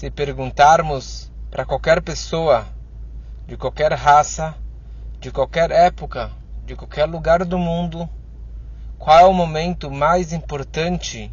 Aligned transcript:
Se 0.00 0.10
perguntarmos 0.10 1.30
para 1.50 1.66
qualquer 1.66 2.00
pessoa, 2.00 2.66
de 3.46 3.54
qualquer 3.54 3.92
raça, 3.92 4.54
de 5.20 5.30
qualquer 5.30 5.70
época, 5.70 6.30
de 6.64 6.74
qualquer 6.74 7.04
lugar 7.04 7.44
do 7.44 7.58
mundo, 7.58 8.08
qual 8.98 9.18
é 9.18 9.24
o 9.26 9.34
momento 9.34 9.90
mais 9.90 10.32
importante 10.32 11.30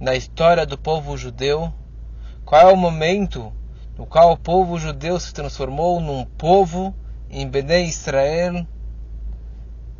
na 0.00 0.16
história 0.16 0.66
do 0.66 0.76
povo 0.76 1.16
judeu? 1.16 1.72
Qual 2.44 2.60
é 2.60 2.72
o 2.72 2.76
momento 2.76 3.52
no 3.96 4.04
qual 4.04 4.32
o 4.32 4.36
povo 4.36 4.76
judeu 4.76 5.20
se 5.20 5.32
transformou 5.32 6.00
num 6.00 6.24
povo 6.24 6.92
em 7.30 7.46
Bnei 7.46 7.84
Israel? 7.84 8.66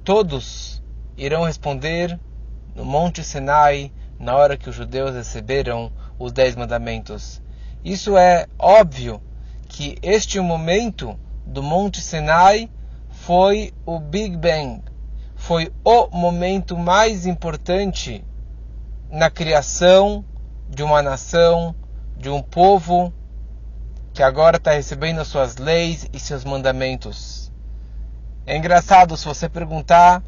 Todos 0.03 0.83
irão 1.17 1.45
responder 1.45 2.19
no 2.75 2.85
Monte 2.85 3.23
Sinai, 3.23 3.93
na 4.19 4.35
hora 4.35 4.57
que 4.57 4.69
os 4.69 4.75
judeus 4.75 5.15
receberam 5.15 5.93
os 6.19 6.33
Dez 6.33 6.57
Mandamentos. 6.57 7.41
Isso 7.85 8.17
é 8.17 8.47
óbvio 8.59 9.23
que 9.69 9.97
este 10.03 10.39
momento 10.39 11.19
do 11.47 11.63
Monte 11.63 12.03
Sinai 12.03 12.71
foi 13.09 13.73
o 13.87 13.99
Big 13.99 14.37
Bang, 14.37 14.83
foi 15.35 15.73
o 15.83 16.09
momento 16.09 16.77
mais 16.77 17.25
importante 17.25 18.25
na 19.11 19.31
criação 19.31 20.25
de 20.69 20.83
uma 20.83 21.03
nação, 21.03 21.75
de 22.17 22.29
um 22.29 22.43
povo 22.43 23.13
que 24.13 24.23
agora 24.23 24.59
está 24.59 24.73
recebendo 24.73 25.25
suas 25.25 25.57
leis 25.57 26.07
e 26.13 26.21
seus 26.21 26.45
mandamentos. 26.45 27.51
É 28.47 28.57
engraçado 28.57 29.17
se 29.17 29.25
você 29.25 29.49
perguntar 29.49 30.23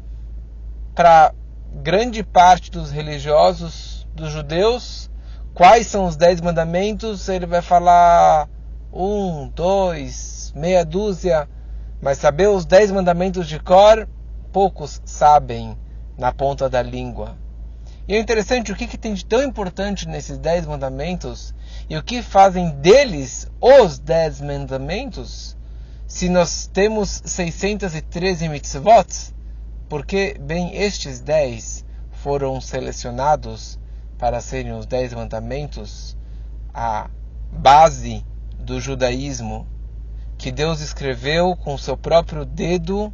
para 0.95 1.33
grande 1.81 2.23
parte 2.23 2.71
dos 2.71 2.91
religiosos, 2.91 4.07
dos 4.15 4.31
judeus, 4.31 5.09
quais 5.53 5.87
são 5.87 6.05
os 6.05 6.15
dez 6.15 6.41
mandamentos, 6.41 7.29
ele 7.29 7.45
vai 7.45 7.61
falar 7.61 8.49
um, 8.91 9.47
dois, 9.49 10.51
meia 10.55 10.83
dúzia, 10.83 11.47
mas 12.01 12.17
saber 12.17 12.47
os 12.47 12.65
dez 12.65 12.91
mandamentos 12.91 13.47
de 13.47 13.59
cor, 13.59 14.07
poucos 14.51 15.01
sabem 15.05 15.77
na 16.17 16.31
ponta 16.31 16.69
da 16.69 16.81
língua. 16.81 17.37
E 18.07 18.15
é 18.15 18.19
interessante 18.19 18.71
o 18.71 18.75
que, 18.75 18.87
que 18.87 18.97
tem 18.97 19.13
de 19.13 19.25
tão 19.25 19.41
importante 19.41 20.07
nesses 20.07 20.37
dez 20.37 20.65
mandamentos 20.65 21.55
e 21.89 21.95
o 21.95 22.03
que 22.03 22.21
fazem 22.21 22.71
deles 22.71 23.49
os 23.61 23.97
dez 23.97 24.41
mandamentos, 24.41 25.55
se 26.05 26.27
nós 26.29 26.67
temos 26.67 27.21
613 27.23 28.49
mitzvot, 28.49 29.33
porque 29.87 30.35
bem 30.39 30.75
estes 30.75 31.21
dez 31.21 31.85
foram 32.11 32.59
selecionados 32.59 33.79
para 34.23 34.39
serem 34.39 34.71
os 34.71 34.85
dez 34.85 35.13
mandamentos, 35.13 36.15
a 36.73 37.09
base 37.51 38.25
do 38.57 38.79
judaísmo, 38.79 39.67
que 40.37 40.49
Deus 40.49 40.79
escreveu 40.79 41.57
com 41.57 41.77
seu 41.77 41.97
próprio 41.97 42.45
dedo 42.45 43.13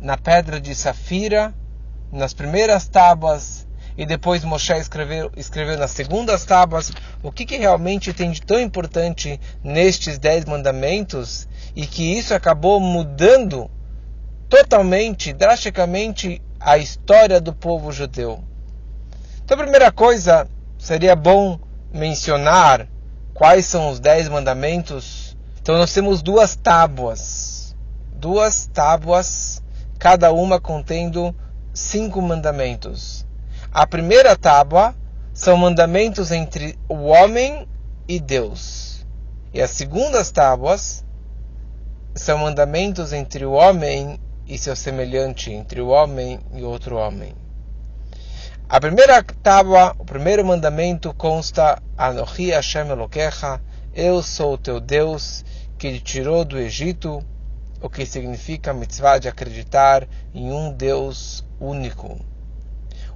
na 0.00 0.16
pedra 0.16 0.60
de 0.60 0.76
safira, 0.76 1.52
nas 2.12 2.32
primeiras 2.32 2.86
tábuas, 2.86 3.66
e 3.98 4.06
depois 4.06 4.44
Moshe 4.44 4.74
escreveu, 4.74 5.32
escreveu 5.36 5.76
nas 5.76 5.90
segundas 5.90 6.44
tábuas, 6.44 6.92
o 7.20 7.32
que, 7.32 7.44
que 7.44 7.56
realmente 7.56 8.12
tem 8.12 8.30
de 8.30 8.42
tão 8.42 8.60
importante 8.60 9.40
nestes 9.60 10.20
dez 10.20 10.44
mandamentos, 10.44 11.48
e 11.74 11.84
que 11.84 12.16
isso 12.16 12.32
acabou 12.32 12.78
mudando 12.78 13.68
totalmente, 14.48 15.32
drasticamente, 15.32 16.40
a 16.60 16.78
história 16.78 17.40
do 17.40 17.52
povo 17.52 17.90
judeu. 17.90 18.44
Então, 19.46 19.56
a 19.56 19.62
primeira 19.62 19.92
coisa, 19.92 20.48
seria 20.76 21.14
bom 21.14 21.56
mencionar 21.94 22.88
quais 23.32 23.64
são 23.64 23.90
os 23.90 24.00
dez 24.00 24.28
mandamentos. 24.28 25.36
Então, 25.62 25.78
nós 25.78 25.94
temos 25.94 26.20
duas 26.20 26.56
tábuas, 26.56 27.72
duas 28.12 28.66
tábuas, 28.66 29.62
cada 30.00 30.32
uma 30.32 30.60
contendo 30.60 31.32
cinco 31.72 32.20
mandamentos. 32.20 33.24
A 33.70 33.86
primeira 33.86 34.34
tábua 34.34 34.96
são 35.32 35.56
mandamentos 35.56 36.32
entre 36.32 36.76
o 36.88 37.04
homem 37.04 37.68
e 38.08 38.18
Deus. 38.18 39.06
E 39.54 39.62
as 39.62 39.70
segundas 39.70 40.32
tábuas 40.32 41.04
são 42.16 42.38
mandamentos 42.38 43.12
entre 43.12 43.46
o 43.46 43.52
homem 43.52 44.18
e 44.44 44.58
seu 44.58 44.74
semelhante 44.74 45.52
entre 45.52 45.80
o 45.80 45.86
homem 45.86 46.40
e 46.52 46.64
outro 46.64 46.96
homem. 46.96 47.45
A 48.68 48.80
primeira 48.80 49.22
tábua, 49.22 49.94
o 49.96 50.04
primeiro 50.04 50.44
mandamento 50.44 51.14
consta 51.14 51.80
Anochi 51.96 52.50
Hashem 52.50 52.88
Elokecha, 52.88 53.60
eu 53.94 54.20
sou 54.24 54.54
o 54.54 54.58
teu 54.58 54.80
Deus 54.80 55.44
que 55.78 55.92
te 55.92 56.00
tirou 56.00 56.44
do 56.44 56.58
Egito, 56.58 57.24
o 57.80 57.88
que 57.88 58.04
significa 58.04 58.74
mitzvah 58.74 59.18
de 59.18 59.28
acreditar 59.28 60.08
em 60.34 60.50
um 60.50 60.72
Deus 60.72 61.44
único. 61.60 62.18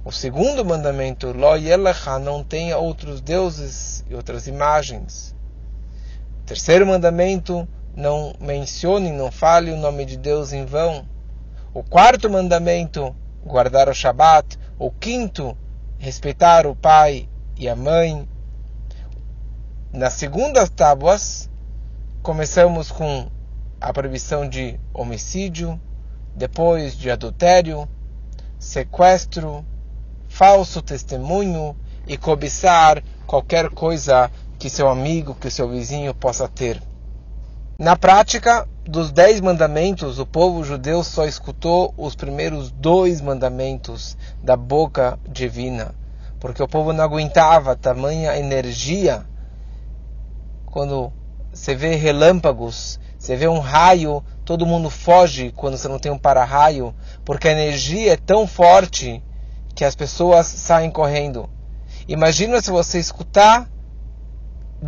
O 0.05 0.11
segundo 0.11 0.63
mandamento, 0.63 1.33
Lo 1.33 1.57
Yelecha, 1.57 2.17
não 2.17 2.45
tenha 2.45 2.77
outros 2.77 3.19
deuses 3.19 4.05
e 4.09 4.15
outras 4.15 4.47
imagens. 4.47 5.35
O 6.39 6.45
terceiro 6.45 6.87
mandamento, 6.87 7.67
não 7.93 8.33
mencione, 8.39 9.11
não 9.11 9.29
fale 9.29 9.69
o 9.69 9.77
nome 9.77 10.05
de 10.05 10.15
Deus 10.15 10.53
em 10.53 10.65
vão. 10.65 11.05
O 11.73 11.83
quarto 11.83 12.29
mandamento, 12.29 13.13
guardar 13.43 13.89
o 13.89 13.93
Shabat. 13.93 14.60
O 14.83 14.89
quinto, 14.89 15.55
respeitar 15.99 16.65
o 16.65 16.75
pai 16.75 17.29
e 17.55 17.69
a 17.69 17.75
mãe. 17.75 18.27
Nas 19.93 20.13
segundas 20.13 20.71
tábuas, 20.71 21.47
começamos 22.23 22.89
com 22.89 23.29
a 23.79 23.93
proibição 23.93 24.49
de 24.49 24.79
homicídio, 24.91 25.79
depois 26.35 26.97
de 26.97 27.11
adultério, 27.11 27.87
sequestro, 28.57 29.63
falso 30.27 30.81
testemunho 30.81 31.77
e 32.07 32.17
cobiçar 32.17 33.03
qualquer 33.27 33.69
coisa 33.69 34.31
que 34.57 34.67
seu 34.67 34.89
amigo, 34.89 35.35
que 35.35 35.51
seu 35.51 35.69
vizinho 35.69 36.11
possa 36.15 36.47
ter. 36.47 36.81
Na 37.77 37.95
prática, 37.95 38.67
dos 38.85 39.11
dez 39.11 39.39
mandamentos, 39.39 40.17
o 40.17 40.25
povo 40.25 40.63
judeu 40.63 41.03
só 41.03 41.25
escutou 41.25 41.93
os 41.95 42.15
primeiros 42.15 42.71
dois 42.71 43.21
mandamentos 43.21 44.17
da 44.43 44.55
boca 44.55 45.19
divina, 45.29 45.93
porque 46.39 46.63
o 46.63 46.67
povo 46.67 46.91
não 46.91 47.03
aguentava 47.03 47.75
tamanha 47.75 48.37
energia. 48.37 49.23
Quando 50.65 51.13
você 51.53 51.75
vê 51.75 51.95
relâmpagos, 51.95 52.99
você 53.19 53.35
vê 53.35 53.47
um 53.47 53.59
raio, 53.59 54.23
todo 54.43 54.65
mundo 54.65 54.89
foge 54.89 55.53
quando 55.55 55.77
você 55.77 55.87
não 55.87 55.99
tem 55.99 56.11
um 56.11 56.17
para-raio, 56.17 56.95
porque 57.23 57.47
a 57.47 57.51
energia 57.51 58.13
é 58.13 58.17
tão 58.17 58.47
forte 58.47 59.23
que 59.75 59.85
as 59.85 59.95
pessoas 59.95 60.47
saem 60.47 60.89
correndo. 60.89 61.47
Imagina 62.07 62.59
se 62.59 62.71
você 62.71 62.97
escutar 62.97 63.69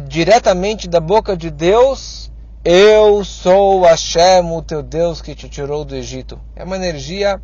diretamente 0.07 0.87
da 0.87 0.99
boca 0.99 1.37
de 1.37 1.51
Deus 1.51 2.32
eu 2.66 3.25
sou 3.25 3.81
Hashem, 3.81 4.50
o 4.50 4.62
teu 4.62 4.81
Deus 4.81 5.22
que 5.22 5.35
te 5.35 5.50
tirou 5.50 5.84
do 5.84 5.96
Egito. 5.96 6.40
É 6.56 6.63
uma 6.63 6.78
energia 6.78 7.41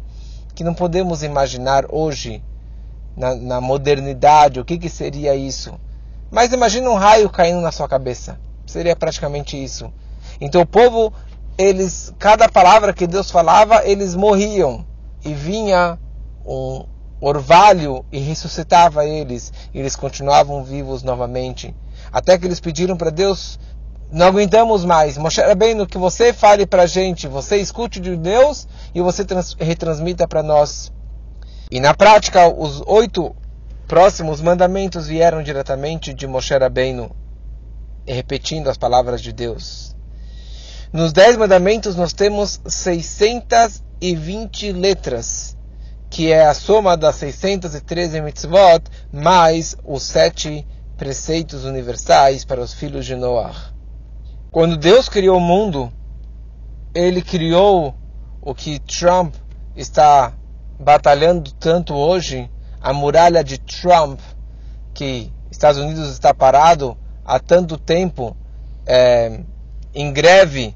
que 0.56 0.64
não 0.64 0.74
podemos 0.74 1.24
imaginar 1.24 1.86
hoje, 1.90 2.42
na, 3.18 3.36
na 3.36 3.62
modernidade, 3.62 4.62
o 4.62 4.66
que, 4.66 4.78
que 4.78 4.88
seria 4.88 5.36
isso. 5.36 5.78
Mas 6.32 6.54
imagina 6.54 6.90
um 6.90 6.96
raio 6.96 7.30
caindo 7.30 7.60
na 7.60 7.72
sua 7.72 7.88
cabeça. 7.88 8.40
Seria 8.66 8.96
praticamente 8.96 9.62
isso. 9.62 9.92
Então 10.40 10.62
o 10.62 10.66
povo, 10.66 11.12
eles, 11.58 12.14
cada 12.18 12.48
palavra 12.48 12.94
que 12.94 13.06
Deus 13.06 13.30
falava, 13.30 13.86
eles 13.86 14.16
morriam. 14.16 14.86
E 15.26 15.34
vinha 15.34 16.00
um 16.46 16.86
orvalho 17.20 18.06
e 18.10 18.20
ressuscitava 18.20 19.06
eles. 19.06 19.52
E 19.74 19.80
eles 19.80 19.98
continuavam 19.98 20.64
vivos 20.64 21.04
novamente. 21.04 21.76
Até 22.10 22.38
que 22.38 22.46
eles 22.46 22.62
pediram 22.62 22.96
para 22.96 23.10
Deus 23.10 23.60
não 24.12 24.28
aguentamos 24.28 24.84
mais. 24.84 25.18
Moshe 25.18 25.40
Rabbeinu, 25.40 25.86
que 25.86 25.98
você 25.98 26.34
fale 26.34 26.66
para 26.66 26.84
a 26.84 26.88
gente, 26.88 27.28
você 27.28 27.58
escute 27.58 28.00
de 28.00 28.16
Deus 28.16 28.68
e 28.94 29.02
você 29.02 29.24
retransmita 29.60 30.28
para 30.28 30.42
nós. 30.42 30.92
E 31.70 31.80
na 31.80 31.94
prática, 31.94 32.48
os 32.48 32.82
oito 32.88 33.36
próximos 33.88 34.42
mandamentos 34.42 35.08
vieram 35.08 35.44
diretamente 35.44 36.14
de 36.14 36.26
Moshe 36.26 36.58
Rabbeinu, 36.58 37.16
repetindo 38.08 38.70
as 38.70 38.78
palavras 38.78 39.22
de 39.22 39.32
Deus. 39.32 39.96
Nos 40.92 41.14
dez 41.14 41.38
mandamentos 41.38 41.96
nós 41.96 42.12
temos 42.12 42.60
620 42.66 44.72
letras, 44.72 45.56
que 46.10 46.32
é 46.32 46.48
a 46.48 46.56
soma 46.56 46.98
das 46.98 47.18
613 47.18 48.22
mitzvot, 48.22 48.82
mais 49.12 49.78
os 49.86 50.02
sete 50.02 50.66
preceitos 50.98 51.64
universais 51.64 52.44
para 52.44 52.60
os 52.60 52.74
filhos 52.74 53.06
de 53.06 53.16
Noah. 53.16 53.79
Quando 54.52 54.78
Deus 54.78 55.08
criou 55.08 55.38
o 55.38 55.42
mundo, 55.42 55.94
ele 56.96 57.22
criou 57.22 57.94
o 58.42 58.56
que 58.56 58.80
Trump 58.80 59.36
está 59.76 60.34
batalhando 60.80 61.52
tanto 61.52 61.94
hoje, 61.94 62.50
a 62.82 62.92
muralha 62.92 63.44
de 63.44 63.60
Trump, 63.60 64.20
que 64.92 65.32
Estados 65.52 65.80
Unidos 65.80 66.10
está 66.10 66.34
parado 66.34 66.98
há 67.24 67.40
tanto 67.40 67.78
tempo 67.78 68.36
é, 68.88 69.40
em 69.94 70.12
greve 70.12 70.76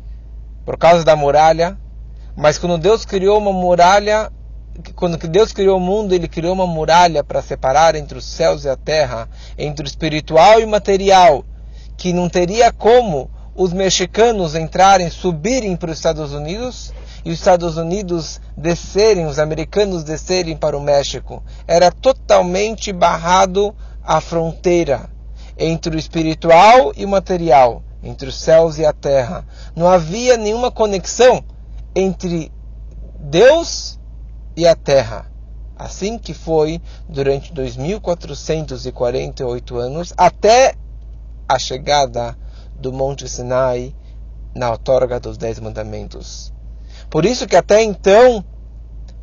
por 0.63 0.77
causa 0.77 1.03
da 1.03 1.15
muralha, 1.15 1.75
mas 2.35 2.59
quando 2.59 2.77
Deus 2.77 3.05
criou 3.05 3.39
uma 3.39 3.51
muralha, 3.51 4.31
quando 4.95 5.17
Deus 5.17 5.51
criou 5.51 5.77
o 5.77 5.81
mundo, 5.81 6.13
Ele 6.13 6.27
criou 6.27 6.53
uma 6.53 6.67
muralha 6.67 7.23
para 7.23 7.41
separar 7.41 7.95
entre 7.95 8.19
os 8.19 8.25
céus 8.25 8.65
e 8.65 8.69
a 8.69 8.75
terra, 8.75 9.27
entre 9.57 9.83
o 9.83 9.87
espiritual 9.87 10.59
e 10.59 10.63
o 10.63 10.69
material, 10.69 11.43
que 11.97 12.13
não 12.13 12.29
teria 12.29 12.71
como 12.71 13.32
os 13.55 13.71
mexicanos 13.71 14.55
entrarem, 14.55 15.09
subirem 15.09 15.75
para 15.75 15.91
os 15.91 15.97
Estados 15.97 16.33
Unidos 16.33 16.91
e 17.23 17.31
os 17.31 17.39
Estados 17.39 17.77
Unidos 17.77 18.41
descerem, 18.57 19.25
os 19.25 19.39
americanos 19.39 20.03
descerem 20.03 20.57
para 20.57 20.77
o 20.77 20.81
México. 20.81 21.41
Era 21.67 21.91
totalmente 21.91 22.91
barrado 22.91 23.73
a 24.03 24.19
fronteira 24.19 25.09
entre 25.57 25.95
o 25.95 25.99
espiritual 25.99 26.91
e 26.97 27.05
o 27.05 27.09
material, 27.09 27.81
entre 28.01 28.27
os 28.27 28.39
céus 28.39 28.77
e 28.77 28.85
a 28.85 28.91
terra. 28.91 29.45
Não 29.75 29.87
havia 29.87 30.35
nenhuma 30.35 30.71
conexão 30.71 31.43
entre 31.95 32.51
Deus 33.19 33.99
e 34.57 34.67
a 34.67 34.75
terra. 34.75 35.31
Assim 35.75 36.17
que 36.17 36.33
foi 36.33 36.81
durante 37.07 37.53
2448 37.53 39.77
anos 39.77 40.11
até 40.17 40.73
a 41.47 41.59
chegada 41.59 42.35
do 42.75 42.91
Monte 42.91 43.27
Sinai 43.27 43.95
na 44.55 44.71
outorga 44.71 45.19
dos 45.19 45.37
Dez 45.37 45.59
Mandamentos. 45.59 46.53
Por 47.09 47.25
isso 47.25 47.47
que 47.47 47.55
até 47.55 47.83
então 47.83 48.43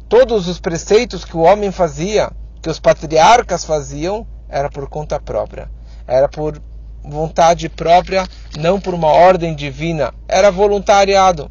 todos 0.09 0.49
os 0.49 0.59
preceitos 0.59 1.25
que 1.25 1.37
o 1.37 1.41
homem 1.41 1.71
fazia, 1.71 2.31
que 2.61 2.69
os 2.69 2.81
patriarcas 2.81 3.65
faziam, 3.65 4.27
era 4.49 4.69
por 4.69 4.89
conta 4.89 5.21
própria, 5.21 5.71
era 6.07 6.29
por 6.29 6.61
vontade 7.03 7.69
própria, 7.69 8.27
não 8.59 8.81
por 8.81 8.93
uma 8.93 9.09
ordem 9.09 9.55
divina, 9.55 10.13
era 10.29 10.51
voluntariado. 10.51 11.51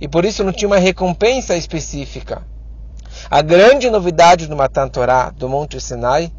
E 0.00 0.06
por 0.06 0.24
isso 0.24 0.44
não 0.44 0.52
tinha 0.52 0.68
uma 0.68 0.78
recompensa 0.78 1.56
específica. 1.56 2.42
A 3.30 3.40
grande 3.40 3.88
novidade 3.88 4.46
do 4.46 4.56
Matan 4.56 4.88
Torah, 4.88 5.30
do 5.30 5.48
Monte 5.48 5.80
Sinai, 5.80 6.30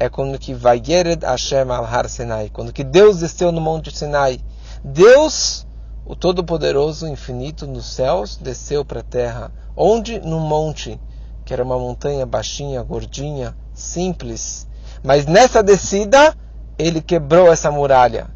é 0.00 0.08
quando 0.08 0.38
que 0.38 0.54
Vayered 0.54 1.24
Hashem 1.24 1.70
al 1.70 1.84
Har 1.84 2.08
Sinai, 2.08 2.50
quando 2.50 2.72
que 2.72 2.84
Deus 2.84 3.18
desceu 3.18 3.50
no 3.50 3.60
Monte 3.60 3.96
Sinai. 3.96 4.40
Deus, 4.84 5.66
o 6.06 6.14
Todo-Poderoso, 6.14 7.08
infinito 7.08 7.66
nos 7.66 7.86
céus, 7.86 8.36
desceu 8.36 8.84
para 8.84 9.00
a 9.00 9.02
terra. 9.04 9.52
Onde? 9.76 10.20
Num 10.20 10.40
monte, 10.40 11.00
que 11.44 11.52
era 11.52 11.64
uma 11.64 11.78
montanha 11.78 12.24
baixinha, 12.24 12.82
gordinha, 12.82 13.56
simples. 13.74 14.68
Mas 15.02 15.26
nessa 15.26 15.62
descida, 15.62 16.34
ele 16.78 17.00
quebrou 17.00 17.52
essa 17.52 17.70
muralha. 17.70 18.28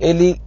Ele 0.00 0.40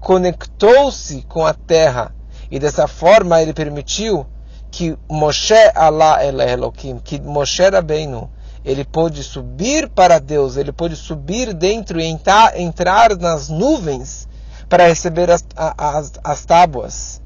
conectou-se 0.00 1.22
com 1.22 1.44
a 1.44 1.54
terra 1.54 2.14
e 2.50 2.58
dessa 2.58 2.86
forma 2.86 3.40
ele 3.40 3.52
permitiu 3.52 4.26
que 4.70 4.96
Moshe 5.08 5.54
Allah 5.74 6.24
El 6.24 6.40
Elohim, 6.40 6.98
que 6.98 7.20
Moshe 7.20 7.68
Rabbeinu, 7.68 8.30
ele 8.64 8.84
pôde 8.84 9.22
subir 9.24 9.88
para 9.88 10.18
Deus, 10.18 10.56
ele 10.56 10.72
pôde 10.72 10.94
subir 10.94 11.52
dentro 11.52 12.00
e 12.00 12.04
entrar, 12.04 12.58
entrar 12.58 13.16
nas 13.16 13.48
nuvens 13.48 14.28
para 14.68 14.86
receber 14.86 15.30
as, 15.30 15.44
as, 15.56 16.12
as 16.22 16.44
tábuas. 16.44 17.22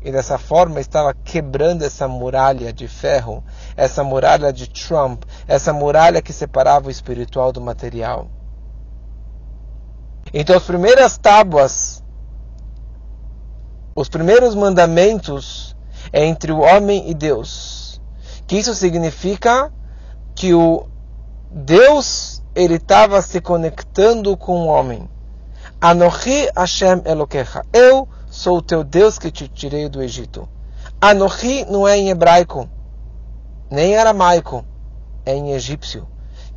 E 0.00 0.12
dessa 0.12 0.38
forma 0.38 0.80
estava 0.80 1.12
quebrando 1.12 1.82
essa 1.82 2.06
muralha 2.06 2.72
de 2.72 2.86
ferro, 2.86 3.42
essa 3.76 4.04
muralha 4.04 4.52
de 4.52 4.68
Trump, 4.68 5.24
essa 5.46 5.72
muralha 5.72 6.22
que 6.22 6.32
separava 6.32 6.86
o 6.86 6.90
espiritual 6.90 7.50
do 7.50 7.60
material. 7.60 8.28
Então, 10.32 10.56
as 10.56 10.62
primeiras 10.62 11.18
tábuas, 11.18 12.02
os 13.96 14.08
primeiros 14.08 14.54
mandamentos 14.54 15.76
é 16.12 16.24
entre 16.24 16.52
o 16.52 16.60
homem 16.60 17.10
e 17.10 17.14
Deus. 17.14 18.00
Que 18.46 18.56
isso 18.56 18.74
significa 18.74 19.72
que 20.38 20.54
o 20.54 20.86
Deus 21.50 22.44
ele 22.54 22.74
estava 22.74 23.20
se 23.22 23.40
conectando 23.40 24.36
com 24.36 24.52
o 24.62 24.66
homem. 24.66 25.10
Anochi 25.80 26.48
Hashem 26.56 27.02
Elokecha. 27.04 27.64
Eu 27.72 28.08
sou 28.30 28.58
o 28.58 28.62
teu 28.62 28.84
Deus 28.84 29.18
que 29.18 29.32
te 29.32 29.48
tirei 29.48 29.88
do 29.88 30.00
Egito. 30.00 30.48
Anochi 31.00 31.64
não 31.64 31.88
é 31.88 31.98
em 31.98 32.10
hebraico, 32.10 32.70
nem 33.68 33.94
em 33.94 33.96
aramaico, 33.96 34.64
é 35.26 35.34
em 35.34 35.50
egípcio 35.50 36.06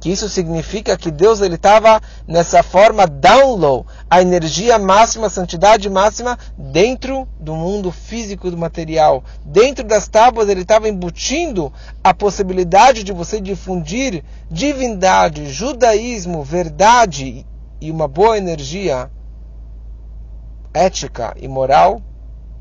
que 0.01 0.09
isso 0.09 0.27
significa 0.27 0.98
que 0.98 1.12
Deus 1.12 1.42
ele 1.42 1.56
estava 1.56 2.01
nessa 2.27 2.63
forma 2.63 3.06
download 3.06 3.86
a 4.09 4.19
energia 4.19 4.80
máxima, 4.80 5.27
a 5.27 5.30
santidade 5.30 5.88
máxima 5.92 6.39
dentro 6.57 7.27
do 7.39 7.53
mundo 7.53 7.92
físico 7.92 8.50
do 8.50 8.57
material. 8.57 9.24
Dentro 9.45 9.86
das 9.86 10.07
tábuas 10.07 10.50
ele 10.50 10.63
estava 10.63 10.89
embutindo 10.89 11.71
a 12.03 12.15
possibilidade 12.15 13.03
de 13.03 13.13
você 13.13 13.39
difundir 13.39 14.24
divindade, 14.50 15.51
judaísmo, 15.51 16.44
verdade 16.44 17.45
e 17.80 17.92
uma 17.92 18.07
boa 18.07 18.39
energia 18.39 19.07
ética 20.74 21.36
e 21.39 21.48
moral, 21.48 22.01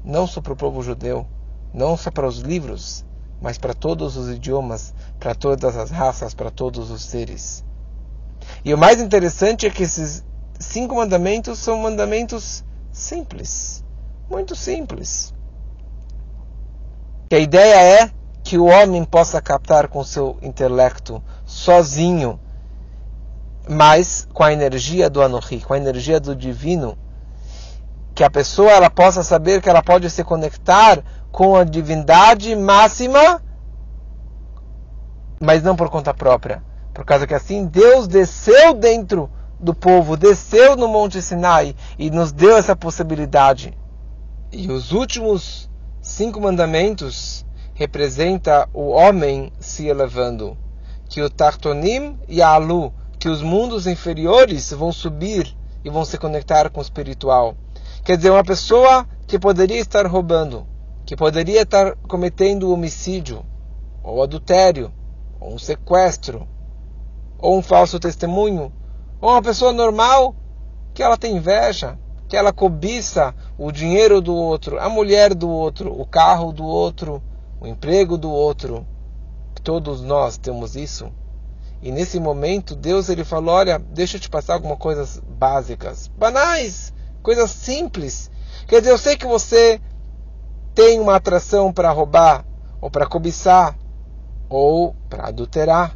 não 0.05 0.27
só 0.27 0.43
para 0.43 0.53
o 0.53 0.57
povo 0.57 0.83
judeu, 0.83 1.27
não 1.73 1.97
só 1.97 2.11
para 2.11 2.27
os 2.27 2.41
livros, 2.41 3.03
mas 3.41 3.57
para 3.57 3.73
todos 3.73 4.17
os 4.17 4.29
idiomas, 4.29 4.93
para 5.19 5.35
todas 5.35 5.77
as 5.77 5.91
raças, 5.91 6.35
para 6.35 6.51
todos 6.51 6.91
os 6.91 7.03
seres. 7.03 7.65
E 8.65 8.75
o 8.75 8.79
mais 8.79 9.01
interessante 9.01 9.67
é 9.67 9.71
que 9.71 9.83
esses 9.83 10.25
cinco 10.59 10.95
mandamentos 10.95 11.59
são 11.59 11.79
mandamentos 11.79 12.63
simples, 12.93 13.83
muito 14.29 14.55
simples. 14.55 15.33
Que 17.29 17.37
a 17.37 17.39
ideia 17.39 18.03
é 18.03 18.11
que 18.43 18.59
o 18.59 18.65
homem 18.65 19.05
possa 19.05 19.41
captar 19.41 19.89
com 19.89 20.03
seu 20.05 20.37
intelecto 20.43 21.23
sozinho, 21.47 22.39
mas 23.69 24.27
com 24.33 24.43
a 24.43 24.53
energia 24.53 25.09
do 25.09 25.23
Anohi, 25.23 25.61
com 25.61 25.73
a 25.73 25.79
energia 25.79 26.19
do 26.19 26.35
divino, 26.35 26.99
que 28.15 28.25
a 28.25 28.31
pessoa 28.31 28.71
ela 28.73 28.91
possa 28.91 29.23
saber 29.23 29.63
que 29.63 29.69
ela 29.69 29.83
pode 29.83 30.11
se 30.11 30.25
conectar 30.25 31.03
com 31.31 31.57
a 31.57 31.65
divindade 31.65 32.55
máxima, 32.57 33.43
mas 35.41 35.63
não 35.63 35.77
por 35.77 35.89
conta 35.89 36.13
própria. 36.13 36.63
Por 36.93 37.05
causa 37.05 37.27
que 37.27 37.35
assim 37.35 37.67
Deus 37.67 38.07
desceu 38.09 38.75
dentro 38.75 39.31
do 39.59 39.75
povo, 39.75 40.17
desceu 40.17 40.77
no 40.77 40.89
Monte 40.89 41.23
Sinai 41.23 41.75
e 41.99 42.11
nos 42.11 42.33
deu 42.33 42.57
essa 42.57 42.75
possibilidade. 42.75 43.77
E 44.53 44.71
os 44.71 44.93
últimos 44.93 45.71
cinco 46.03 46.41
mandamentos 46.41 47.47
representa 47.75 48.69
o 48.75 48.89
homem 48.89 49.53
se 49.61 49.87
elevando, 49.87 50.57
que 51.09 51.23
o 51.23 51.31
Tartonim 51.31 52.19
e 52.29 52.43
a 52.43 52.49
Alu, 52.49 52.93
que 53.19 53.29
os 53.29 53.43
mundos 53.43 53.87
inferiores 53.87 54.71
vão 54.73 54.93
subir 54.93 55.57
e 55.85 55.91
vão 55.91 56.05
se 56.05 56.19
conectar 56.19 56.69
com 56.71 56.81
o 56.81 56.83
espiritual. 56.83 57.55
Quer 58.05 58.17
dizer, 58.17 58.31
uma 58.31 58.45
pessoa 58.45 59.07
que 59.27 59.39
poderia 59.39 59.79
estar 59.79 60.07
roubando, 60.07 60.67
que 61.11 61.17
poderia 61.17 61.63
estar 61.63 61.97
cometendo 62.07 62.71
homicídio, 62.71 63.45
ou 64.01 64.23
adultério, 64.23 64.93
ou 65.41 65.55
um 65.55 65.59
sequestro, 65.59 66.47
ou 67.37 67.59
um 67.59 67.63
falso 67.63 67.99
testemunho, 67.99 68.73
ou 69.21 69.31
uma 69.31 69.43
pessoa 69.43 69.73
normal 69.73 70.37
que 70.95 71.03
ela 71.03 71.17
tem 71.17 71.35
inveja, 71.35 71.99
que 72.29 72.37
ela 72.37 72.53
cobiça 72.53 73.35
o 73.59 73.73
dinheiro 73.73 74.21
do 74.21 74.33
outro, 74.33 74.79
a 74.79 74.89
mulher 74.89 75.35
do 75.35 75.51
outro, 75.51 75.93
o 76.01 76.07
carro 76.07 76.53
do 76.53 76.65
outro, 76.65 77.21
o 77.61 77.67
emprego 77.67 78.17
do 78.17 78.31
outro. 78.31 78.87
Todos 79.65 80.01
nós 80.03 80.39
temos 80.39 80.77
isso. 80.77 81.11
E 81.83 81.91
nesse 81.91 82.21
momento 82.21 82.77
Deus 82.77 83.09
ele 83.09 83.25
falou: 83.25 83.57
"Olha, 83.57 83.81
deixa 83.81 84.17
eu 84.17 84.21
te 84.21 84.31
passar 84.31 84.55
algumas 84.55 84.79
coisas 84.79 85.21
básicas, 85.27 86.07
banais, 86.07 86.95
coisas 87.21 87.51
simples. 87.51 88.31
Quer 88.69 88.79
dizer, 88.79 88.93
eu 88.93 88.99
sei 88.99 89.17
que 89.17 89.27
você 89.27 89.81
tem 90.81 90.99
uma 90.99 91.17
atração 91.17 91.71
para 91.71 91.91
roubar, 91.91 92.43
ou 92.81 92.91
para 92.91 93.07
cobiçar, 93.07 93.77
ou 94.49 94.97
para 95.11 95.29
adulterar. 95.29 95.95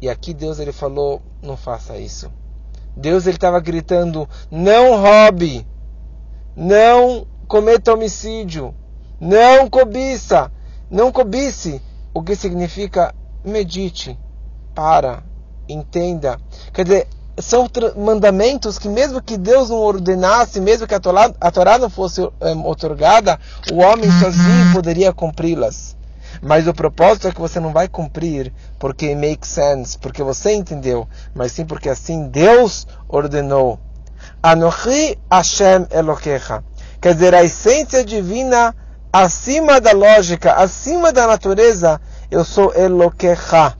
E 0.00 0.08
aqui 0.08 0.32
Deus 0.32 0.58
ele 0.58 0.72
falou: 0.72 1.20
não 1.42 1.58
faça 1.58 1.98
isso. 1.98 2.32
Deus 2.96 3.26
ele 3.26 3.36
estava 3.36 3.60
gritando: 3.60 4.26
não 4.50 5.02
roube, 5.02 5.66
não 6.56 7.26
cometa 7.46 7.92
homicídio, 7.92 8.74
não 9.20 9.68
cobiça, 9.68 10.50
não 10.90 11.12
cobice. 11.12 11.82
O 12.14 12.22
que 12.22 12.34
significa 12.34 13.14
medite, 13.44 14.18
para, 14.74 15.22
entenda. 15.68 16.40
Quer 16.72 16.84
dizer, 16.84 17.08
são 17.40 17.68
mandamentos 17.96 18.78
que 18.78 18.88
mesmo 18.88 19.22
que 19.22 19.36
Deus 19.36 19.70
não 19.70 19.78
ordenasse, 19.78 20.60
mesmo 20.60 20.86
que 20.86 20.94
a 20.94 21.00
Torá, 21.00 21.30
a 21.40 21.50
Torá 21.50 21.78
não 21.78 21.88
fosse 21.88 22.20
um, 22.20 22.30
eh, 22.40 22.54
otorgada, 22.64 23.38
o 23.72 23.78
homem 23.78 24.10
sozinho 24.10 24.72
poderia 24.72 25.12
cumpri-las. 25.12 25.96
Mas 26.42 26.68
o 26.68 26.74
propósito 26.74 27.28
é 27.28 27.32
que 27.32 27.40
você 27.40 27.58
não 27.58 27.72
vai 27.72 27.88
cumprir 27.88 28.52
porque 28.78 29.14
make 29.14 29.46
sense, 29.46 29.98
porque 29.98 30.22
você 30.22 30.54
entendeu, 30.54 31.08
mas 31.34 31.52
sim 31.52 31.64
porque 31.64 31.88
assim 31.88 32.28
Deus 32.28 32.86
ordenou. 33.08 33.78
Anochi 34.42 35.18
Hashem 35.30 35.86
Elokecha. 35.90 36.62
Quer 37.00 37.14
dizer, 37.14 37.34
a 37.34 37.42
essência 37.42 38.04
divina 38.04 38.74
acima 39.12 39.80
da 39.80 39.92
lógica, 39.92 40.54
acima 40.54 41.12
da 41.12 41.26
natureza, 41.26 42.00
eu 42.30 42.44
sou 42.44 42.72
Elokecha. 42.74 43.76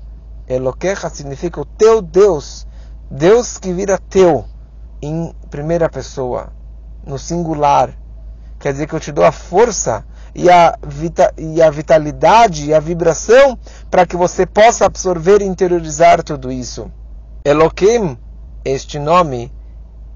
Elokecha 0.48 1.08
significa 1.08 1.60
o 1.60 1.64
teu 1.64 2.00
Deus. 2.00 2.66
Deus 3.10 3.56
que 3.56 3.72
vira 3.72 3.96
teu 3.96 4.44
em 5.00 5.34
primeira 5.50 5.88
pessoa, 5.88 6.52
no 7.06 7.18
singular. 7.18 7.90
Quer 8.58 8.72
dizer 8.72 8.86
que 8.86 8.94
eu 8.94 9.00
te 9.00 9.10
dou 9.10 9.24
a 9.24 9.32
força 9.32 10.04
e 10.34 10.50
a, 10.50 10.76
vita, 10.86 11.32
e 11.38 11.62
a 11.62 11.70
vitalidade 11.70 12.66
e 12.66 12.74
a 12.74 12.80
vibração 12.80 13.58
para 13.90 14.04
que 14.04 14.16
você 14.16 14.44
possa 14.44 14.84
absorver 14.84 15.40
e 15.40 15.46
interiorizar 15.46 16.22
tudo 16.22 16.52
isso. 16.52 16.90
Elohim, 17.42 18.18
este 18.62 18.98
nome, 18.98 19.50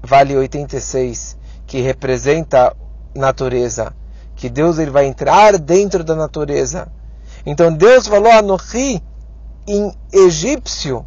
vale 0.03 0.35
86, 0.35 1.35
que 1.65 1.81
representa 1.81 2.75
natureza. 3.15 3.95
Que 4.35 4.49
Deus 4.49 4.77
ele 4.77 4.91
vai 4.91 5.05
entrar 5.05 5.57
dentro 5.57 6.03
da 6.03 6.15
natureza. 6.15 6.91
Então 7.43 7.73
Deus 7.73 8.07
falou 8.07 8.31
Anohi 8.31 9.01
em 9.65 9.91
egípcio 10.11 11.05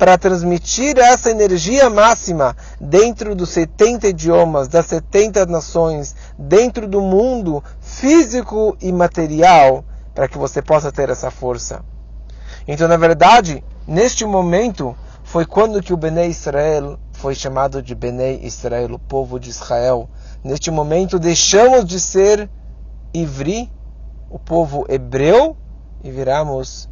para 0.00 0.16
transmitir 0.16 0.96
essa 0.98 1.30
energia 1.30 1.90
máxima 1.90 2.56
dentro 2.80 3.34
dos 3.34 3.50
70 3.50 4.08
idiomas, 4.08 4.66
das 4.66 4.86
70 4.86 5.44
nações, 5.44 6.16
dentro 6.38 6.88
do 6.88 7.02
mundo 7.02 7.62
físico 7.82 8.74
e 8.80 8.90
material, 8.92 9.84
para 10.14 10.26
que 10.26 10.38
você 10.38 10.62
possa 10.62 10.90
ter 10.90 11.10
essa 11.10 11.30
força. 11.30 11.84
Então, 12.66 12.88
na 12.88 12.96
verdade, 12.96 13.62
neste 13.86 14.24
momento 14.24 14.96
foi 15.22 15.44
quando 15.44 15.82
que 15.82 15.92
o 15.92 15.98
Bnei 15.98 16.30
Israel 16.30 16.98
foi 17.12 17.34
chamado 17.34 17.82
de 17.82 17.94
Bnei 17.94 18.40
Israel, 18.42 18.94
o 18.94 18.98
povo 18.98 19.38
de 19.38 19.50
Israel. 19.50 20.08
Neste 20.42 20.70
momento 20.70 21.18
deixamos 21.18 21.84
de 21.84 22.00
ser 22.00 22.48
Ivri, 23.12 23.70
o 24.30 24.38
povo 24.38 24.86
hebreu, 24.88 25.58
e 26.02 26.10
viramos 26.10 26.88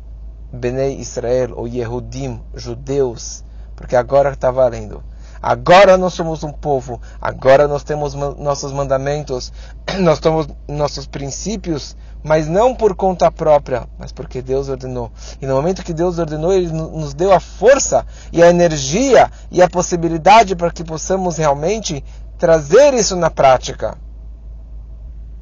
Bnei 0.52 0.98
Israel, 0.98 1.52
ou 1.54 1.68
Yehudim, 1.68 2.40
judeus, 2.54 3.44
porque 3.76 3.94
agora 3.94 4.30
está 4.32 4.50
valendo. 4.50 5.02
Agora 5.40 5.96
nós 5.96 6.14
somos 6.14 6.42
um 6.42 6.52
povo, 6.52 7.00
agora 7.20 7.68
nós 7.68 7.84
temos 7.84 8.14
nossos 8.14 8.72
mandamentos, 8.72 9.52
nós 10.00 10.18
temos 10.18 10.48
nossos 10.66 11.06
princípios, 11.06 11.96
mas 12.24 12.48
não 12.48 12.74
por 12.74 12.96
conta 12.96 13.30
própria, 13.30 13.88
mas 13.96 14.10
porque 14.10 14.42
Deus 14.42 14.68
ordenou. 14.68 15.12
E 15.40 15.46
no 15.46 15.54
momento 15.54 15.84
que 15.84 15.94
Deus 15.94 16.18
ordenou, 16.18 16.52
Ele 16.52 16.72
nos 16.72 17.14
deu 17.14 17.32
a 17.32 17.38
força 17.38 18.04
e 18.32 18.42
a 18.42 18.50
energia 18.50 19.30
e 19.50 19.62
a 19.62 19.68
possibilidade 19.68 20.56
para 20.56 20.72
que 20.72 20.82
possamos 20.82 21.36
realmente 21.36 22.04
trazer 22.36 22.92
isso 22.94 23.14
na 23.14 23.30
prática. 23.30 23.96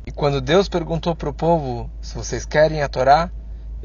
E 0.06 0.12
quando 0.12 0.40
Deus 0.40 0.68
perguntou 0.68 1.16
para 1.16 1.30
o 1.30 1.34
povo 1.34 1.90
se 2.02 2.14
vocês 2.14 2.44
querem 2.44 2.82
a 2.82 2.88
Torá, 2.88 3.30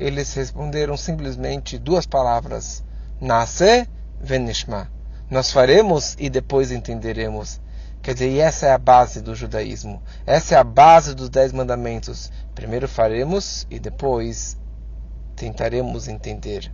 eles 0.01 0.33
responderam 0.33 0.97
simplesmente 0.97 1.77
duas 1.77 2.07
palavras: 2.07 2.83
Nasce 3.19 3.87
venishma. 4.19 4.91
Nós 5.29 5.51
faremos 5.51 6.15
e 6.17 6.29
depois 6.29 6.71
entenderemos. 6.71 7.61
Quer 8.01 8.15
dizer, 8.15 8.39
essa 8.39 8.65
é 8.65 8.71
a 8.71 8.79
base 8.79 9.21
do 9.21 9.35
judaísmo. 9.35 10.01
Essa 10.25 10.55
é 10.55 10.57
a 10.57 10.63
base 10.63 11.13
dos 11.13 11.29
dez 11.29 11.53
mandamentos. 11.53 12.31
Primeiro 12.55 12.87
faremos 12.87 13.67
e 13.69 13.79
depois 13.79 14.57
tentaremos 15.35 16.07
entender. 16.07 16.71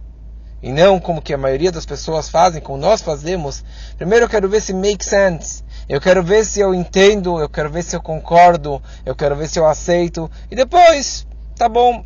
E 0.64 0.72
não 0.72 0.98
como 1.00 1.22
que 1.22 1.34
a 1.34 1.38
maioria 1.38 1.72
das 1.72 1.86
pessoas 1.86 2.30
fazem, 2.30 2.62
como 2.62 2.78
nós 2.78 3.02
fazemos. 3.02 3.64
Primeiro 3.98 4.26
eu 4.26 4.30
quero 4.30 4.48
ver 4.48 4.62
se 4.62 4.74
make 4.74 5.04
sense. 5.04 5.64
Eu 5.88 6.00
quero 6.00 6.24
ver 6.24 6.46
se 6.46 6.62
eu 6.62 6.74
entendo, 6.74 7.40
eu 7.40 7.50
quero 7.50 7.70
ver 7.70 7.84
se 7.84 7.96
eu 7.96 8.02
concordo, 8.02 8.82
eu 9.06 9.14
quero 9.14 9.36
ver 9.36 9.50
se 9.50 9.60
eu 9.60 9.68
aceito. 9.68 10.32
E 10.50 10.56
depois, 10.56 11.28
tá 11.56 11.68
bom, 11.70 12.04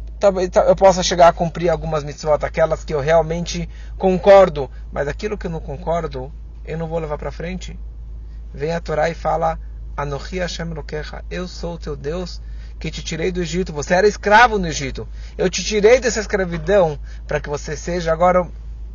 eu 0.68 0.76
possa 0.76 1.02
chegar 1.02 1.28
a 1.28 1.34
cumprir 1.34 1.70
algumas 1.70 2.04
mitzvot, 2.04 2.46
aquelas 2.46 2.84
que 2.84 2.94
eu 2.94 3.00
realmente 3.00 3.70
concordo, 3.98 4.70
mas 4.92 5.08
aquilo 5.08 5.38
que 5.38 5.48
eu 5.48 5.52
não 5.52 5.60
concordo, 5.60 6.32
eu 6.66 6.78
não 6.78 6.88
vou 6.88 7.00
levar 7.00 7.18
para 7.18 7.32
frente. 7.32 7.78
Vem 8.54 8.74
a 8.74 8.80
Torá 8.80 9.10
e 9.10 9.16
fala: 9.16 9.60
Anochi 9.96 10.40
Hashem 10.40 10.74
Lokecha, 10.74 11.24
eu 11.30 11.48
sou 11.48 11.76
o 11.76 11.78
teu 11.78 11.96
Deus 11.96 12.42
que 12.80 12.92
te 12.92 13.04
tirei 13.04 13.32
do 13.32 13.42
Egito. 13.42 13.72
Você 13.72 13.94
era 13.94 14.08
escravo 14.08 14.58
no 14.58 14.68
Egito. 14.68 15.08
Eu 15.38 15.50
te 15.50 15.64
tirei 15.64 16.00
dessa 16.00 16.20
escravidão 16.20 17.00
para 17.28 17.40
que 17.40 17.48
você 17.48 17.78
seja 17.78 18.12
agora 18.12 18.48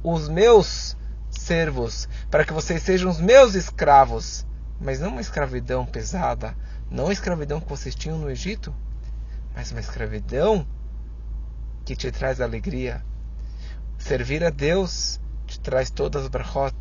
os 0.02 0.28
meus 0.28 0.96
servos, 1.30 2.08
para 2.30 2.44
que 2.44 2.52
vocês 2.52 2.82
sejam 2.82 3.10
os 3.10 3.20
meus 3.20 3.54
escravos. 3.54 4.44
Mas 4.80 5.00
não 5.00 5.08
uma 5.08 5.20
escravidão 5.20 5.86
pesada, 5.86 6.54
não 6.90 7.08
a 7.08 7.12
escravidão 7.12 7.60
que 7.60 7.68
vocês 7.68 7.94
tinham 7.94 8.18
no 8.18 8.30
Egito, 8.30 8.74
mas 9.54 9.70
uma 9.70 9.80
escravidão 9.80 10.66
que 11.86 11.94
te 11.94 12.10
traz 12.10 12.40
alegria. 12.40 13.02
Servir 13.96 14.42
a 14.44 14.50
Deus 14.50 15.20
te 15.46 15.60
traz 15.60 15.88
todas 15.88 16.24
as 16.24 16.28
brachot, 16.28 16.74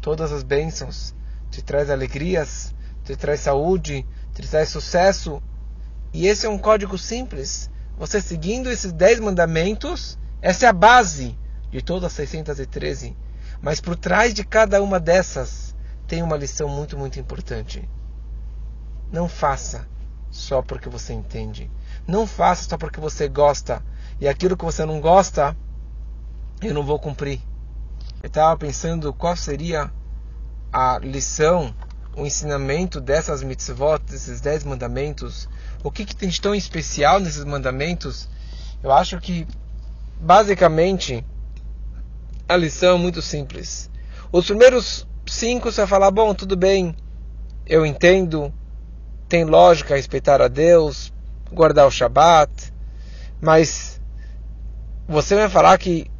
todas 0.00 0.30
as 0.30 0.44
bênçãos, 0.44 1.12
te 1.50 1.60
traz 1.60 1.90
alegrias, 1.90 2.72
te 3.04 3.16
traz 3.16 3.40
saúde, 3.40 4.06
te 4.32 4.48
traz 4.48 4.68
sucesso. 4.68 5.42
E 6.12 6.28
esse 6.28 6.46
é 6.46 6.48
um 6.48 6.56
código 6.56 6.96
simples. 6.96 7.68
Você 7.98 8.20
seguindo 8.20 8.70
esses 8.70 8.92
10 8.92 9.18
mandamentos, 9.18 10.16
essa 10.40 10.66
é 10.66 10.68
a 10.68 10.72
base 10.72 11.36
de 11.72 11.82
todas 11.82 12.04
as 12.04 12.12
613. 12.12 13.16
Mas 13.60 13.80
por 13.80 13.96
trás 13.96 14.32
de 14.32 14.44
cada 14.44 14.80
uma 14.80 15.00
dessas 15.00 15.74
tem 16.06 16.22
uma 16.22 16.36
lição 16.36 16.68
muito, 16.68 16.96
muito 16.96 17.18
importante. 17.18 17.88
Não 19.10 19.28
faça 19.28 19.88
só 20.30 20.62
porque 20.62 20.88
você 20.88 21.12
entende. 21.12 21.68
Não 22.06 22.24
faça 22.24 22.68
só 22.68 22.78
porque 22.78 23.00
você 23.00 23.28
gosta 23.28 23.82
e 24.20 24.28
aquilo 24.28 24.56
que 24.56 24.64
você 24.64 24.84
não 24.84 25.00
gosta, 25.00 25.56
eu 26.62 26.72
não 26.72 26.84
vou 26.84 26.98
cumprir. 26.98 27.40
Eu 28.22 28.28
estava 28.28 28.56
pensando 28.56 29.12
qual 29.12 29.36
seria 29.36 29.90
a 30.72 30.98
lição, 30.98 31.74
o 32.16 32.24
ensinamento 32.24 33.00
dessas 33.00 33.42
mitzvot, 33.42 34.00
desses 34.08 34.40
dez 34.40 34.64
mandamentos. 34.64 35.48
O 35.82 35.90
que, 35.90 36.04
que 36.04 36.16
tem 36.16 36.28
de 36.28 36.40
tão 36.40 36.54
especial 36.54 37.20
nesses 37.20 37.44
mandamentos? 37.44 38.28
Eu 38.82 38.92
acho 38.92 39.20
que, 39.20 39.46
basicamente, 40.20 41.24
a 42.48 42.56
lição 42.56 42.96
é 42.96 42.98
muito 42.98 43.20
simples. 43.20 43.90
Os 44.32 44.46
primeiros 44.46 45.06
cinco 45.26 45.70
você 45.70 45.82
vai 45.82 45.88
falar: 45.88 46.10
bom, 46.10 46.34
tudo 46.34 46.56
bem, 46.56 46.96
eu 47.66 47.84
entendo, 47.84 48.52
tem 49.28 49.44
lógica 49.44 49.96
respeitar 49.96 50.40
a 50.40 50.48
Deus, 50.48 51.12
guardar 51.52 51.86
o 51.86 51.90
Shabat, 51.90 52.72
mas 53.40 54.00
você 55.06 55.34
vai 55.34 55.48
falar 55.48 55.76
que 55.78 56.10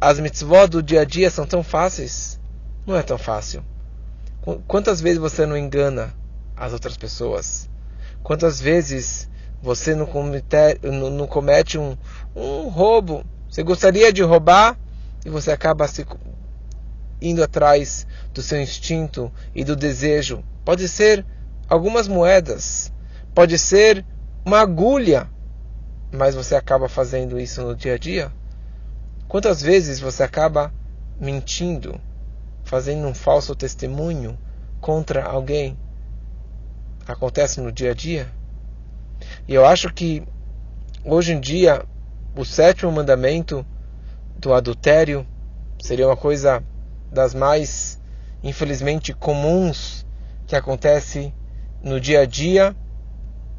as 0.00 0.18
mitzvot 0.18 0.66
do 0.68 0.82
dia 0.82 1.02
a 1.02 1.04
dia 1.04 1.30
são 1.30 1.46
tão 1.46 1.62
fáceis? 1.62 2.40
Não 2.84 2.96
é 2.96 3.02
tão 3.02 3.16
fácil. 3.16 3.64
Quantas 4.66 5.00
vezes 5.00 5.18
você 5.18 5.46
não 5.46 5.56
engana 5.56 6.14
as 6.56 6.72
outras 6.72 6.96
pessoas? 6.96 7.68
Quantas 8.22 8.60
vezes 8.60 9.28
você 9.62 9.94
não 9.94 10.06
comete, 10.06 10.80
não 10.82 11.26
comete 11.26 11.78
um, 11.78 11.96
um 12.34 12.68
roubo? 12.68 13.24
Você 13.48 13.62
gostaria 13.62 14.12
de 14.12 14.22
roubar 14.22 14.76
e 15.24 15.30
você 15.30 15.50
acaba 15.50 15.86
se 15.88 16.04
indo 17.20 17.42
atrás 17.42 18.06
do 18.34 18.42
seu 18.42 18.60
instinto 18.60 19.32
e 19.54 19.64
do 19.64 19.74
desejo. 19.74 20.44
Pode 20.64 20.88
ser 20.88 21.24
algumas 21.68 22.06
moedas, 22.06 22.92
pode 23.34 23.58
ser 23.58 24.04
uma 24.44 24.60
agulha 24.60 25.28
mas 26.16 26.34
você 26.34 26.54
acaba 26.54 26.88
fazendo 26.88 27.38
isso 27.38 27.62
no 27.62 27.76
dia 27.76 27.94
a 27.94 27.98
dia? 27.98 28.32
Quantas 29.28 29.60
vezes 29.60 30.00
você 30.00 30.22
acaba 30.22 30.72
mentindo, 31.20 32.00
fazendo 32.64 33.06
um 33.06 33.14
falso 33.14 33.54
testemunho 33.54 34.38
contra 34.80 35.24
alguém? 35.24 35.78
Acontece 37.06 37.60
no 37.60 37.70
dia 37.70 37.90
a 37.90 37.94
dia? 37.94 38.32
E 39.46 39.54
eu 39.54 39.66
acho 39.66 39.92
que 39.92 40.26
hoje 41.04 41.32
em 41.32 41.40
dia 41.40 41.84
o 42.34 42.44
sétimo 42.44 42.90
mandamento 42.90 43.64
do 44.38 44.54
adultério 44.54 45.26
seria 45.78 46.06
uma 46.06 46.16
coisa 46.16 46.64
das 47.12 47.34
mais 47.34 48.00
infelizmente 48.42 49.12
comuns 49.12 50.06
que 50.46 50.56
acontece 50.56 51.32
no 51.82 52.00
dia 52.00 52.20
a 52.20 52.26
dia 52.26 52.74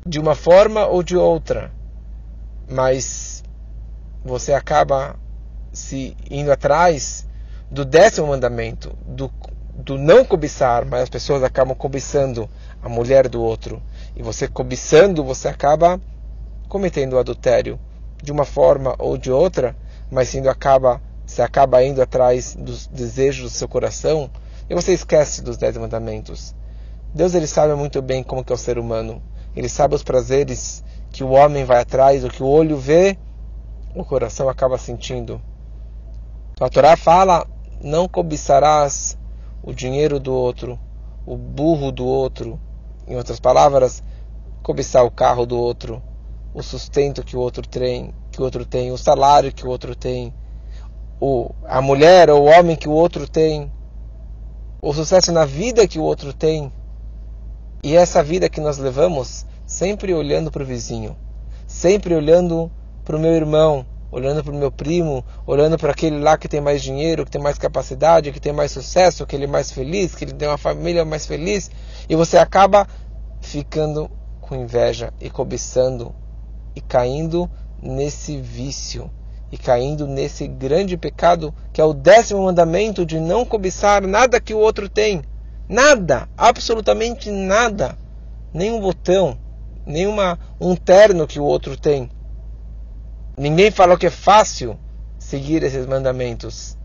de 0.05 0.19
uma 0.19 0.35
forma 0.35 0.85
ou 0.85 1.03
de 1.03 1.17
outra 1.17 1.76
mas 2.69 3.43
você 4.23 4.53
acaba 4.53 5.15
se 5.71 6.15
indo 6.29 6.51
atrás 6.51 7.25
do 7.69 7.85
décimo 7.85 8.27
mandamento, 8.27 8.95
do, 9.05 9.31
do 9.73 9.97
não 9.97 10.25
cobiçar, 10.25 10.85
mas 10.85 11.03
as 11.03 11.09
pessoas 11.09 11.43
acabam 11.43 11.75
cobiçando 11.75 12.49
a 12.81 12.89
mulher 12.89 13.27
do 13.27 13.41
outro. 13.41 13.81
E 14.15 14.23
você 14.23 14.47
cobiçando, 14.47 15.23
você 15.23 15.47
acaba 15.47 15.99
cometendo 16.67 17.17
adultério 17.17 17.79
de 18.21 18.31
uma 18.31 18.45
forma 18.45 18.95
ou 18.97 19.17
de 19.17 19.31
outra, 19.31 19.75
mas 20.11 20.29
sendo 20.29 20.49
acaba, 20.49 21.01
você 21.25 21.41
acaba 21.41 21.83
indo 21.83 22.01
atrás 22.01 22.55
dos 22.55 22.87
desejos 22.87 23.51
do 23.51 23.57
seu 23.57 23.67
coração, 23.67 24.29
e 24.69 24.75
você 24.75 24.93
esquece 24.93 25.41
dos 25.41 25.55
dez 25.57 25.77
mandamentos. 25.77 26.53
Deus 27.13 27.33
ele 27.33 27.47
sabe 27.47 27.73
muito 27.73 28.01
bem 28.01 28.23
como 28.23 28.43
que 28.43 28.51
é 28.51 28.55
o 28.55 28.57
ser 28.57 28.77
humano. 28.77 29.21
Ele 29.55 29.69
sabe 29.69 29.95
os 29.95 30.03
prazeres 30.03 30.83
que 31.11 31.23
o 31.23 31.31
homem 31.31 31.65
vai 31.65 31.79
atrás, 31.79 32.23
o 32.23 32.29
que 32.29 32.43
o 32.43 32.47
olho 32.47 32.77
vê, 32.77 33.17
o 33.95 34.03
coração 34.03 34.49
acaba 34.49 34.77
sentindo. 34.77 35.41
Então 36.53 36.67
a 36.67 36.69
Torá 36.69 36.95
fala: 36.95 37.47
não 37.81 38.07
cobiçarás 38.07 39.17
o 39.63 39.73
dinheiro 39.73 40.19
do 40.19 40.33
outro, 40.33 40.79
o 41.25 41.35
burro 41.35 41.91
do 41.91 42.05
outro. 42.05 42.59
Em 43.07 43.15
outras 43.15 43.39
palavras, 43.39 44.03
cobiçar 44.61 45.05
o 45.05 45.11
carro 45.11 45.45
do 45.45 45.57
outro, 45.57 46.03
o 46.53 46.61
sustento 46.61 47.23
que 47.23 47.37
o 47.37 47.39
outro 47.39 47.65
tem, 47.65 48.13
que 48.31 48.41
o 48.41 48.43
outro 48.43 48.65
tem, 48.65 48.91
o 48.91 48.97
salário 48.97 49.53
que 49.53 49.65
o 49.65 49.69
outro 49.69 49.95
tem, 49.95 50.33
o, 51.21 51.51
a 51.65 51.81
mulher 51.81 52.29
ou 52.29 52.43
o 52.43 52.45
homem 52.45 52.75
que 52.75 52.89
o 52.89 52.91
outro 52.91 53.29
tem, 53.29 53.71
o 54.81 54.93
sucesso 54.93 55.31
na 55.31 55.45
vida 55.45 55.87
que 55.87 55.99
o 55.99 56.03
outro 56.03 56.33
tem. 56.33 56.71
E 57.83 57.95
essa 57.95 58.21
vida 58.21 58.49
que 58.49 58.59
nós 58.59 58.77
levamos 58.77 59.45
sempre 59.67 60.13
olhando 60.13 60.49
para 60.49 60.63
o 60.63 60.65
vizinho, 60.65 61.15
sempre 61.67 62.15
olhando 62.15 62.71
para 63.03 63.17
o 63.17 63.19
meu 63.19 63.33
irmão, 63.33 63.85
olhando 64.09 64.41
para 64.41 64.53
o 64.53 64.57
meu 64.57 64.71
primo, 64.71 65.23
olhando 65.45 65.77
para 65.77 65.91
aquele 65.91 66.17
lá 66.17 66.37
que 66.37 66.47
tem 66.47 66.61
mais 66.61 66.81
dinheiro, 66.81 67.25
que 67.25 67.31
tem 67.31 67.41
mais 67.41 67.57
capacidade, 67.57 68.31
que 68.31 68.39
tem 68.39 68.53
mais 68.53 68.71
sucesso, 68.71 69.25
que 69.25 69.35
ele 69.35 69.43
é 69.43 69.47
mais 69.47 69.69
feliz, 69.69 70.15
que 70.15 70.23
ele 70.23 70.31
tem 70.31 70.47
uma 70.47 70.57
família 70.57 71.03
mais 71.03 71.25
feliz, 71.25 71.69
e 72.07 72.15
você 72.15 72.37
acaba 72.37 72.87
ficando 73.41 74.09
com 74.39 74.55
inveja 74.55 75.13
e 75.19 75.29
cobiçando 75.29 76.15
e 76.73 76.79
caindo 76.79 77.49
nesse 77.81 78.39
vício 78.39 79.11
e 79.51 79.57
caindo 79.57 80.07
nesse 80.07 80.47
grande 80.47 80.97
pecado 80.97 81.53
que 81.73 81.81
é 81.81 81.83
o 81.83 81.93
décimo 81.93 82.43
mandamento 82.43 83.05
de 83.05 83.19
não 83.19 83.45
cobiçar 83.45 84.01
nada 84.07 84.39
que 84.39 84.53
o 84.53 84.59
outro 84.59 84.87
tem. 84.87 85.21
Nada, 85.67 86.29
absolutamente 86.37 87.29
nada. 87.29 87.97
Nem 88.53 88.71
um 88.71 88.79
botão, 88.79 89.37
nem 89.87 90.05
uma, 90.05 90.37
um 90.59 90.75
terno 90.75 91.25
que 91.25 91.39
o 91.39 91.43
outro 91.43 91.75
tem. 91.75 92.09
Ninguém 93.37 93.71
falou 93.71 93.97
que 93.97 94.05
é 94.05 94.11
fácil 94.11 94.77
seguir 95.17 95.63
esses 95.63 95.85
mandamentos. 95.85 96.77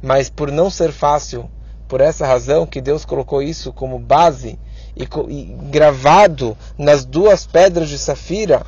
Mas 0.00 0.30
por 0.30 0.50
não 0.50 0.70
ser 0.70 0.92
fácil, 0.92 1.50
por 1.88 2.00
essa 2.00 2.26
razão 2.26 2.66
que 2.66 2.80
Deus 2.80 3.04
colocou 3.04 3.42
isso 3.42 3.72
como 3.72 3.98
base 3.98 4.58
e, 4.96 5.02
e 5.28 5.44
gravado 5.70 6.56
nas 6.78 7.04
duas 7.04 7.46
pedras 7.46 7.88
de 7.88 7.98
safira, 7.98 8.64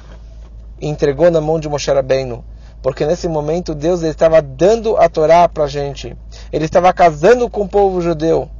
entregou 0.80 1.30
na 1.30 1.40
mão 1.40 1.58
de 1.58 1.68
Moshe 1.68 1.90
Rabbeinu 1.90 2.44
porque 2.84 3.06
nesse 3.06 3.26
momento 3.28 3.74
Deus 3.74 4.02
estava 4.02 4.42
dando 4.42 4.98
a 4.98 5.08
Torá 5.08 5.48
para 5.48 5.64
a 5.64 5.66
gente. 5.66 6.14
Ele 6.52 6.66
estava 6.66 6.92
casando 6.92 7.48
com 7.48 7.62
o 7.62 7.68
povo 7.68 7.98
judeu 8.02 8.50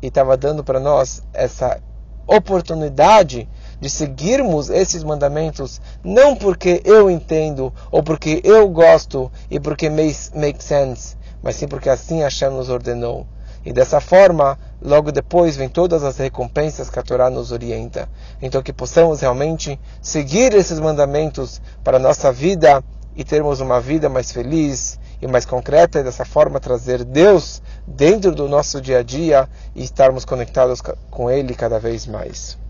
e 0.00 0.06
estava 0.06 0.34
dando 0.34 0.64
para 0.64 0.80
nós 0.80 1.22
essa 1.34 1.78
oportunidade 2.26 3.46
de 3.80 3.90
seguirmos 3.90 4.70
esses 4.70 5.04
mandamentos 5.04 5.80
não 6.02 6.34
porque 6.34 6.80
eu 6.84 7.10
entendo 7.10 7.72
ou 7.90 8.02
porque 8.02 8.40
eu 8.44 8.68
gosto 8.68 9.30
e 9.50 9.60
porque 9.60 9.90
makes 9.90 10.32
make 10.34 10.62
sense, 10.62 11.16
mas 11.42 11.56
sim 11.56 11.68
porque 11.68 11.88
assim 11.90 12.20
Hashem 12.20 12.50
nos 12.50 12.68
ordenou. 12.68 13.26
E 13.64 13.72
dessa 13.72 14.00
forma, 14.00 14.56
logo 14.80 15.10
depois 15.10 15.56
vem 15.56 15.68
todas 15.68 16.04
as 16.04 16.16
recompensas 16.18 16.88
que 16.88 17.00
a 17.00 17.02
Torá 17.02 17.28
nos 17.28 17.50
orienta. 17.50 18.08
Então 18.40 18.62
que 18.62 18.72
possamos 18.72 19.20
realmente 19.20 19.78
seguir 20.00 20.54
esses 20.54 20.78
mandamentos 20.78 21.60
para 21.82 21.96
a 21.96 22.00
nossa 22.00 22.32
vida 22.32 22.82
e 23.16 23.24
termos 23.24 23.60
uma 23.60 23.80
vida 23.80 24.08
mais 24.08 24.30
feliz 24.30 25.00
e 25.20 25.26
mais 25.26 25.44
concreta 25.44 25.98
e 25.98 26.04
dessa 26.04 26.24
forma 26.24 26.60
trazer 26.60 27.02
Deus 27.02 27.60
dentro 27.86 28.32
do 28.32 28.48
nosso 28.48 28.80
dia 28.80 28.98
a 28.98 29.02
dia 29.02 29.48
e 29.74 29.82
estarmos 29.82 30.24
conectados 30.24 30.80
com 31.10 31.28
Ele 31.28 31.54
cada 31.54 31.80
vez 31.80 32.06
mais. 32.06 32.65